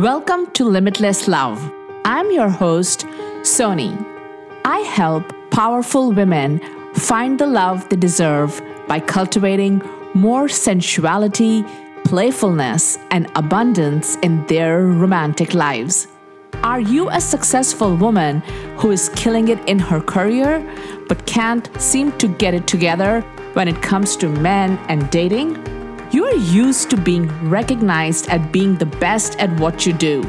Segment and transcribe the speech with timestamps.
[0.00, 1.70] Welcome to Limitless Love.
[2.06, 3.00] I'm your host,
[3.42, 3.92] Soni.
[4.64, 6.58] I help powerful women
[6.94, 9.82] find the love they deserve by cultivating
[10.14, 11.66] more sensuality,
[12.04, 16.08] playfulness, and abundance in their romantic lives.
[16.62, 18.40] Are you a successful woman
[18.78, 20.64] who is killing it in her career
[21.08, 23.20] but can't seem to get it together
[23.52, 25.79] when it comes to men and dating?
[26.12, 30.24] You're used to being recognized at being the best at what you do.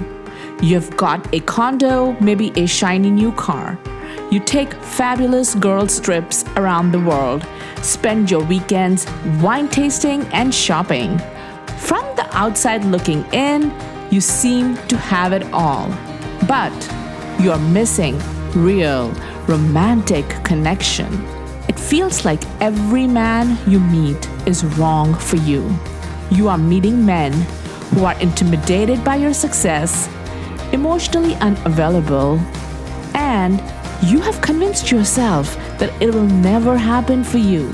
[0.61, 3.79] You've got a condo, maybe a shiny new car.
[4.29, 7.47] You take fabulous girls' trips around the world,
[7.81, 9.07] spend your weekends
[9.41, 11.17] wine tasting and shopping.
[11.79, 13.73] From the outside looking in,
[14.11, 15.89] you seem to have it all.
[16.47, 16.71] But
[17.39, 18.19] you're missing
[18.53, 19.11] real,
[19.47, 21.11] romantic connection.
[21.67, 25.77] It feels like every man you meet is wrong for you.
[26.31, 27.33] You are meeting men
[27.93, 30.09] who are intimidated by your success,
[30.71, 32.39] emotionally unavailable,
[33.13, 33.61] and
[34.03, 37.71] you have convinced yourself that it will never happen for you.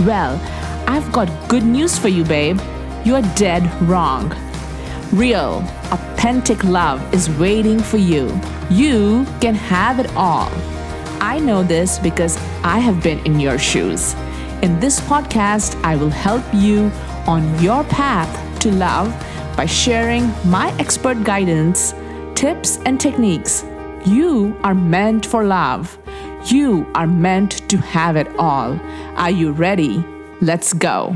[0.00, 0.40] Well,
[0.86, 2.60] I've got good news for you, babe.
[3.04, 4.34] You're dead wrong.
[5.12, 8.38] Real, authentic love is waiting for you.
[8.68, 10.50] You can have it all.
[11.20, 14.14] I know this because I have been in your shoes.
[14.62, 16.90] In this podcast, I will help you
[17.26, 19.08] on your path to love
[19.54, 21.92] by sharing my expert guidance,
[22.34, 23.66] tips, and techniques.
[24.06, 25.98] You are meant for love.
[26.46, 28.80] You are meant to have it all.
[29.16, 30.02] Are you ready?
[30.40, 31.10] Let's go.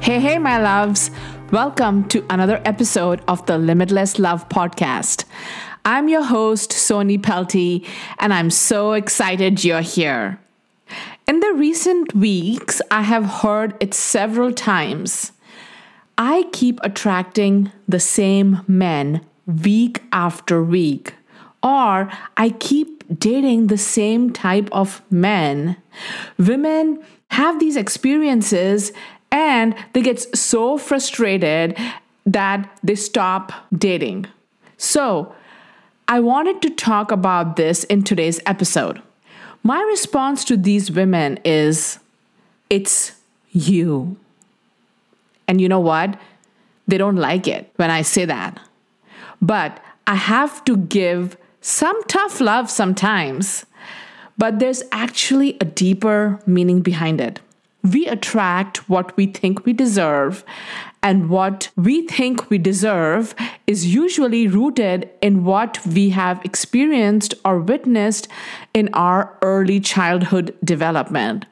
[0.00, 1.10] Hey, hey, my loves.
[1.50, 5.26] Welcome to another episode of the Limitless Love Podcast.
[5.84, 7.84] I'm your host, Soni Pelty,
[8.20, 10.38] and I'm so excited you're here.
[11.26, 15.32] In the recent weeks, I have heard it several times.
[16.16, 21.14] I keep attracting the same men week after week,
[21.64, 25.76] or I keep dating the same type of men.
[26.38, 28.92] Women have these experiences
[29.32, 31.76] and they get so frustrated
[32.24, 34.26] that they stop dating.
[34.76, 35.34] So,
[36.12, 39.00] I wanted to talk about this in today's episode.
[39.62, 42.00] My response to these women is
[42.68, 43.12] it's
[43.50, 44.18] you.
[45.48, 46.20] And you know what?
[46.86, 48.60] They don't like it when I say that.
[49.40, 53.64] But I have to give some tough love sometimes.
[54.36, 57.40] But there's actually a deeper meaning behind it.
[57.82, 60.44] We attract what we think we deserve,
[61.02, 63.34] and what we think we deserve
[63.66, 68.28] is usually rooted in what we have experienced or witnessed
[68.72, 71.46] in our early childhood development.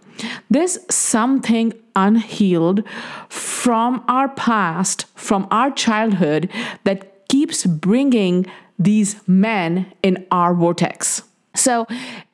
[0.49, 2.85] There's something unhealed
[3.29, 6.49] from our past, from our childhood,
[6.85, 8.47] that keeps bringing
[8.79, 11.23] these men in our vortex.
[11.55, 11.87] So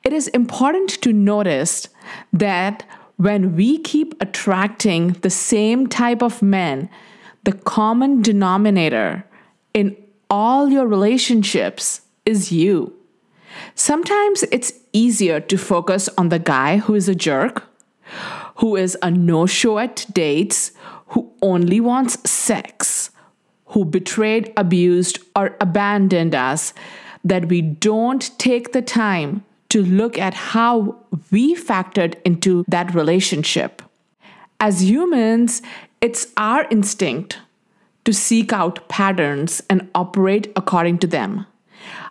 [0.03, 1.89] it is important to notice
[2.31, 2.85] that
[3.17, 6.89] when we keep attracting the same type of men,
[7.43, 9.25] the common denominator
[9.73, 9.95] in
[10.29, 12.93] all your relationships is you.
[13.73, 17.63] Sometimes it's easier to focus on the guy who is a jerk,
[18.57, 20.71] who is a no show at dates,
[21.07, 23.09] who only wants sex,
[23.67, 26.73] who betrayed, abused, or abandoned us,
[27.23, 30.95] that we don't take the time to look at how
[31.31, 33.81] we factored into that relationship.
[34.59, 35.61] As humans,
[36.01, 37.39] it's our instinct
[38.05, 41.45] to seek out patterns and operate according to them.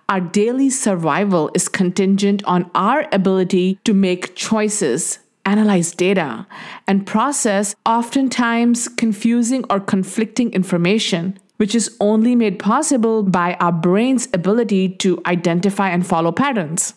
[0.09, 6.47] Our daily survival is contingent on our ability to make choices, analyze data,
[6.87, 14.29] and process oftentimes confusing or conflicting information, which is only made possible by our brain's
[14.33, 16.95] ability to identify and follow patterns.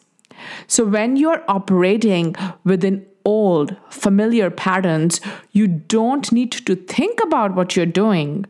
[0.68, 5.22] So, when you're operating within old, familiar patterns,
[5.52, 8.46] you don't need to think about what you're doing.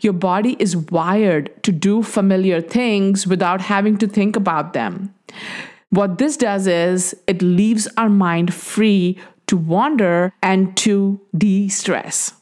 [0.00, 5.14] Your body is wired to do familiar things without having to think about them.
[5.90, 9.18] What this does is it leaves our mind free
[9.48, 12.32] to wander and to de stress.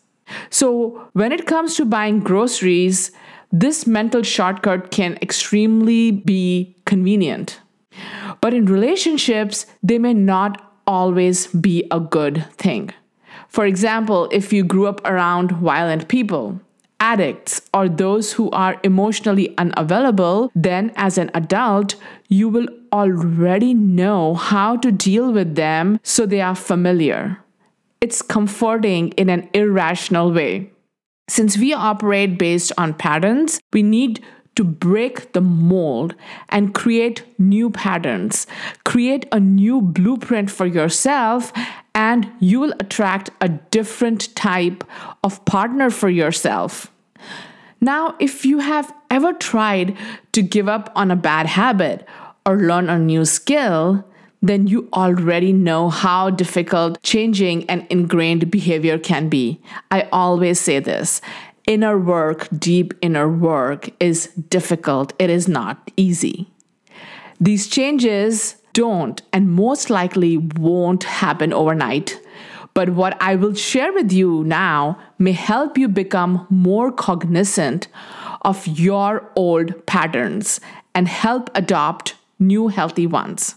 [0.51, 3.11] So, when it comes to buying groceries,
[3.51, 7.61] this mental shortcut can extremely be convenient.
[8.41, 12.91] But in relationships, they may not always be a good thing.
[13.49, 16.61] For example, if you grew up around violent people,
[17.01, 21.97] addicts, or those who are emotionally unavailable, then as an adult,
[22.29, 27.39] you will already know how to deal with them so they are familiar.
[28.01, 30.71] it's comforting in an irrational way.
[31.29, 34.25] Since we operate based on patterns, we need
[34.57, 36.15] to break the mold
[36.49, 38.47] and create new patterns.
[38.85, 41.53] Create a new blueprint for yourself,
[41.95, 44.85] and you will attract a different type
[45.25, 46.91] of partner for yourself.
[47.81, 49.97] Now, if you have ever tried
[50.33, 52.07] to give up on a bad habit
[52.45, 54.05] or learn a new skill,
[54.43, 59.61] then you already know how difficult changing an ingrained behavior can be.
[59.91, 61.21] I always say this
[61.67, 66.51] inner work, deep inner work is difficult, it is not easy.
[67.41, 72.21] These changes don't and most likely won't happen overnight.
[72.73, 77.89] But what I will share with you now may help you become more cognizant
[78.43, 80.61] of your old patterns
[80.95, 83.57] and help adopt new healthy ones.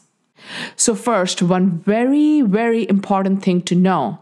[0.76, 4.20] So, first, one very, very important thing to know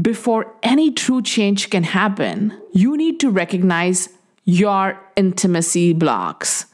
[0.00, 4.08] before any true change can happen, you need to recognize
[4.44, 6.66] your intimacy blocks,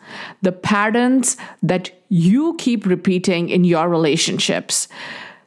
[0.42, 4.86] the patterns that you keep repeating in your relationships.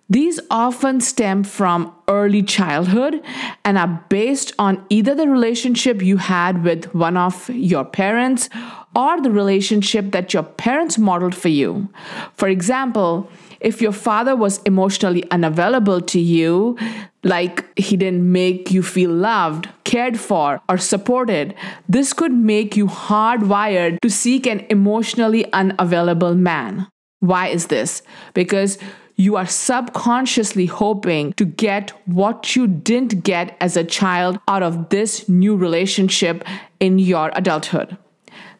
[0.09, 3.21] These often stem from early childhood
[3.65, 8.49] and are based on either the relationship you had with one of your parents
[8.95, 11.89] or the relationship that your parents modeled for you.
[12.35, 16.77] For example, if your father was emotionally unavailable to you,
[17.23, 21.53] like he didn't make you feel loved, cared for, or supported,
[21.89, 26.87] this could make you hardwired to seek an emotionally unavailable man.
[27.19, 28.03] Why is this?
[28.33, 28.77] Because
[29.17, 34.89] you are subconsciously hoping to get what you didn't get as a child out of
[34.89, 36.43] this new relationship
[36.79, 37.97] in your adulthood.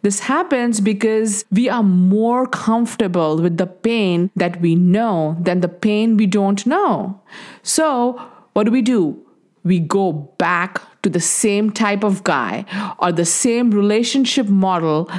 [0.01, 5.67] This happens because we are more comfortable with the pain that we know than the
[5.67, 7.21] pain we don't know.
[7.61, 8.19] So,
[8.53, 9.23] what do we do?
[9.63, 12.65] We go back to the same type of guy
[12.99, 15.11] or the same relationship model,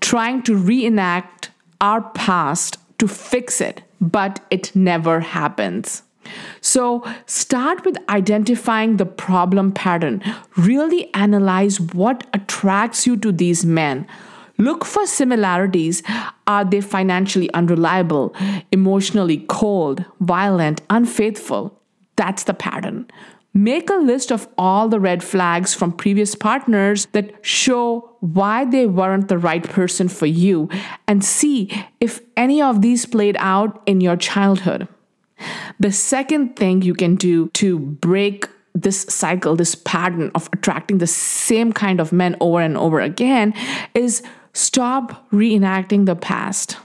[0.00, 1.50] trying to reenact
[1.80, 6.02] our past to fix it but it never happens.
[6.60, 10.22] So, start with identifying the problem pattern.
[10.56, 14.06] Really analyze what attracts you to these men.
[14.58, 16.02] Look for similarities.
[16.46, 18.34] Are they financially unreliable,
[18.72, 21.80] emotionally cold, violent, unfaithful?
[22.16, 23.06] That's the pattern.
[23.56, 28.84] Make a list of all the red flags from previous partners that show why they
[28.84, 30.68] weren't the right person for you
[31.08, 34.88] and see if any of these played out in your childhood.
[35.80, 41.06] The second thing you can do to break this cycle, this pattern of attracting the
[41.06, 43.54] same kind of men over and over again,
[43.94, 44.22] is
[44.52, 46.76] stop reenacting the past.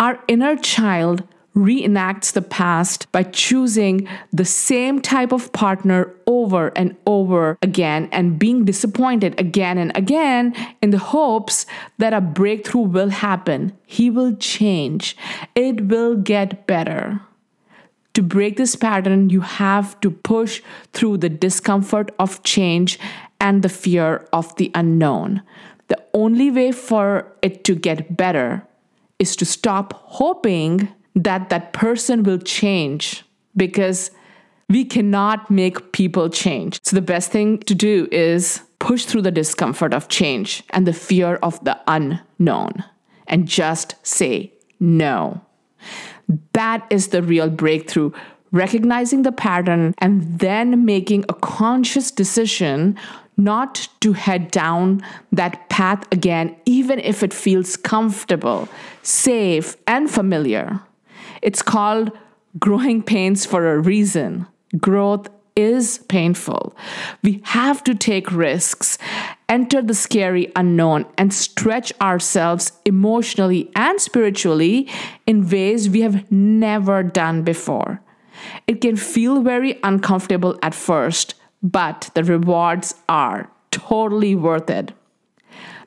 [0.00, 1.22] Our inner child
[1.54, 8.38] reenacts the past by choosing the same type of partner over and over again and
[8.38, 11.64] being disappointed again and again in the hopes
[11.98, 13.72] that a breakthrough will happen.
[13.86, 15.16] He will change,
[15.54, 17.20] it will get better.
[18.14, 20.62] To break this pattern, you have to push
[20.92, 22.98] through the discomfort of change
[23.40, 25.42] and the fear of the unknown.
[25.88, 28.66] The only way for it to get better
[29.18, 33.24] is to stop hoping that that person will change
[33.56, 34.10] because
[34.68, 36.80] we cannot make people change.
[36.82, 40.92] So the best thing to do is push through the discomfort of change and the
[40.92, 42.84] fear of the unknown
[43.26, 45.40] and just say no.
[46.52, 48.12] That is the real breakthrough.
[48.52, 52.96] Recognizing the pattern and then making a conscious decision
[53.36, 58.68] not to head down that path again, even if it feels comfortable,
[59.02, 60.80] safe, and familiar.
[61.44, 62.10] It's called
[62.58, 64.46] growing pains for a reason.
[64.78, 66.74] Growth is painful.
[67.22, 68.96] We have to take risks,
[69.46, 74.88] enter the scary unknown, and stretch ourselves emotionally and spiritually
[75.26, 78.00] in ways we have never done before.
[78.66, 84.92] It can feel very uncomfortable at first, but the rewards are totally worth it.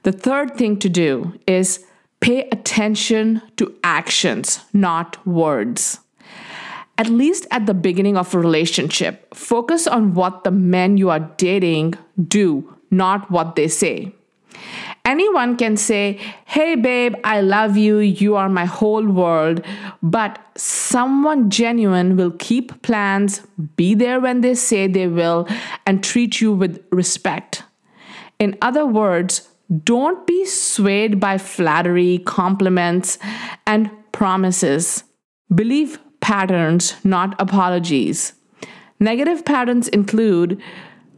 [0.03, 1.83] The third thing to do is
[2.19, 5.99] Pay attention to actions, not words.
[6.97, 11.19] At least at the beginning of a relationship, focus on what the men you are
[11.37, 11.93] dating
[12.27, 14.13] do, not what they say.
[15.05, 19.63] Anyone can say, Hey, babe, I love you, you are my whole world.
[20.03, 23.41] But someone genuine will keep plans,
[23.77, 25.47] be there when they say they will,
[25.85, 27.63] and treat you with respect.
[28.37, 29.46] In other words,
[29.83, 33.17] don't be swayed by flattery, compliments,
[33.65, 35.03] and promises.
[35.53, 38.33] Believe patterns, not apologies.
[38.99, 40.61] Negative patterns include,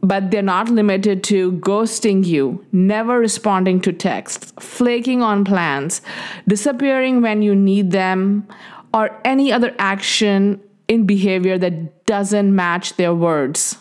[0.02, 6.02] but they're not limited to ghosting you, never responding to texts, flaking on plans,
[6.46, 8.46] disappearing when you need them,
[8.92, 13.76] or any other action in behavior that doesn't match their words.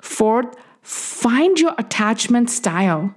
[0.00, 3.14] Fourth, find your attachment style.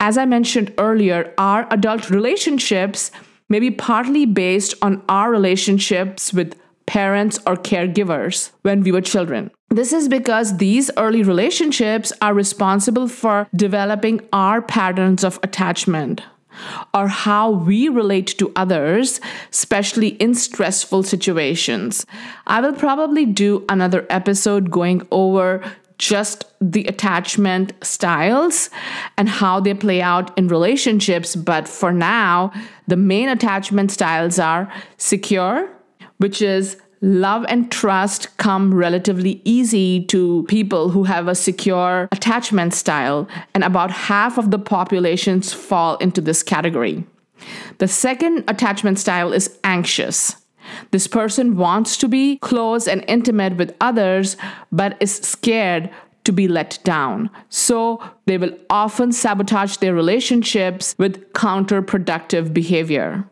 [0.00, 3.10] As I mentioned earlier, our adult relationships
[3.48, 9.50] may be partly based on our relationships with parents or caregivers when we were children.
[9.70, 16.22] This is because these early relationships are responsible for developing our patterns of attachment
[16.94, 22.06] or how we relate to others, especially in stressful situations.
[22.46, 25.62] I will probably do another episode going over
[25.98, 28.70] just the attachment styles
[29.16, 31.36] and how they play out in relationships.
[31.36, 32.52] But for now,
[32.86, 35.68] the main attachment styles are secure,
[36.18, 42.74] which is love and trust come relatively easy to people who have a secure attachment
[42.74, 47.04] style, and about half of the populations fall into this category.
[47.78, 50.36] The second attachment style is anxious.
[50.90, 54.36] This person wants to be close and intimate with others,
[54.70, 55.90] but is scared
[56.24, 57.30] to be let down.
[57.48, 63.24] So they will often sabotage their relationships with counterproductive behavior.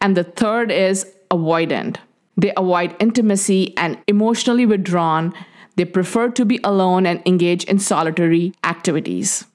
[0.00, 1.96] And the third is avoidant.
[2.36, 5.32] They avoid intimacy and emotionally withdrawn.
[5.76, 9.46] They prefer to be alone and engage in solitary activities.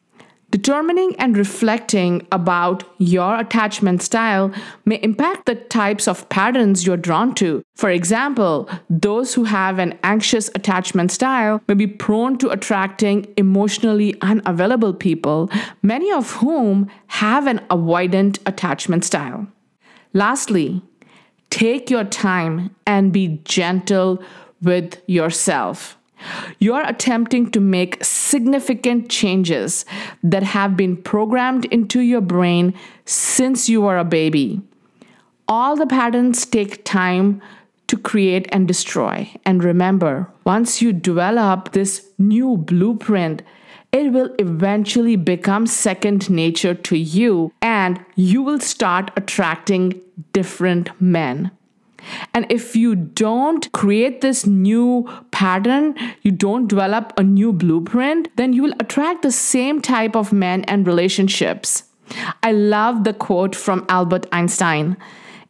[0.51, 4.51] Determining and reflecting about your attachment style
[4.83, 7.61] may impact the types of patterns you're drawn to.
[7.75, 14.15] For example, those who have an anxious attachment style may be prone to attracting emotionally
[14.21, 15.51] unavailable people,
[15.83, 19.47] many of whom have an avoidant attachment style.
[20.13, 20.81] Lastly,
[21.51, 24.23] take your time and be gentle
[24.63, 25.98] with yourself.
[26.59, 29.85] You're attempting to make significant changes
[30.23, 32.73] that have been programmed into your brain
[33.05, 34.61] since you were a baby.
[35.47, 37.41] All the patterns take time
[37.87, 39.29] to create and destroy.
[39.45, 43.41] And remember, once you develop this new blueprint,
[43.91, 49.99] it will eventually become second nature to you, and you will start attracting
[50.33, 51.49] different men.
[52.33, 58.53] And if you don't create this new pattern, you don't develop a new blueprint, then
[58.53, 61.83] you will attract the same type of men and relationships.
[62.43, 64.97] I love the quote from Albert Einstein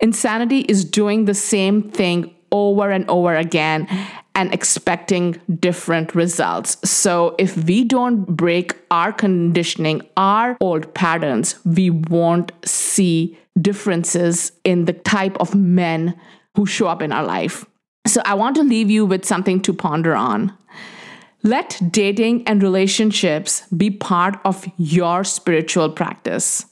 [0.01, 3.88] Insanity is doing the same thing over and over again
[4.34, 6.77] and expecting different results.
[6.89, 14.86] So, if we don't break our conditioning, our old patterns, we won't see differences in
[14.86, 16.18] the type of men
[16.56, 17.65] who show up in our life.
[18.08, 20.58] So I want to leave you with something to ponder on.
[21.44, 26.65] Let dating and relationships be part of your spiritual practice.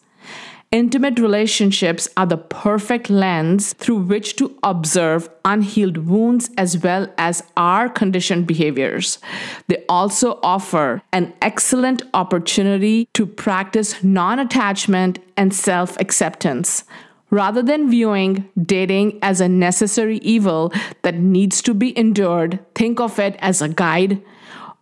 [0.69, 7.41] Intimate relationships are the perfect lens through which to observe unhealed wounds as well as
[7.55, 9.19] our conditioned behaviors.
[9.67, 16.83] They also offer an excellent opportunity to practice non attachment and self acceptance,
[17.29, 23.19] Rather than viewing dating as a necessary evil that needs to be endured, think of
[23.19, 24.21] it as a guide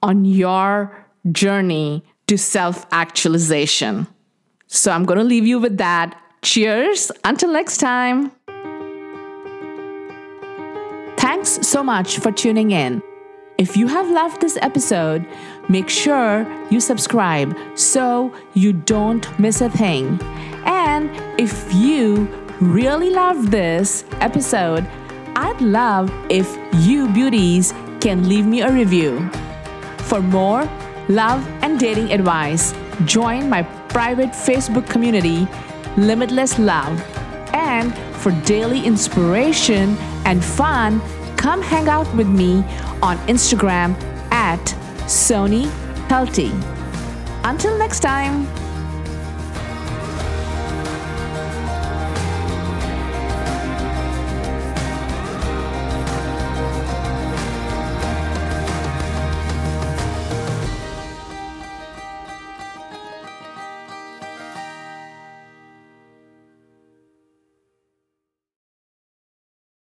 [0.04, 4.08] on your journey to self actualization.
[4.68, 6.20] So I'm going to leave you with that.
[6.42, 7.12] Cheers.
[7.24, 8.32] Until next time.
[11.18, 13.02] Thanks so much for tuning in.
[13.58, 15.25] If you have loved this episode,
[15.70, 20.20] make sure you subscribe so you don't miss a thing.
[21.38, 22.27] If you
[22.62, 24.88] really love this episode,
[25.35, 26.47] I'd love if
[26.79, 29.29] you beauties can leave me a review.
[29.97, 30.69] For more
[31.09, 32.74] love and dating advice,
[33.05, 35.47] join my private Facebook community,
[35.97, 37.01] Limitless Love.
[37.53, 41.01] And for daily inspiration and fun,
[41.38, 42.63] come hang out with me
[43.01, 43.95] on Instagram
[44.31, 44.63] at
[45.05, 45.69] Soni
[46.07, 46.51] Pelty.
[47.43, 48.64] Until next time.